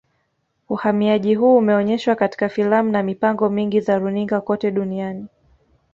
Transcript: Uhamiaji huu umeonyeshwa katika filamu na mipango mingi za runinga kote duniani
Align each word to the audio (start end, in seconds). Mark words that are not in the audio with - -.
Uhamiaji 0.69 1.35
huu 1.35 1.57
umeonyeshwa 1.57 2.15
katika 2.15 2.49
filamu 2.49 2.91
na 2.91 3.03
mipango 3.03 3.49
mingi 3.49 3.79
za 3.81 3.99
runinga 3.99 4.41
kote 4.41 4.71
duniani 4.71 5.25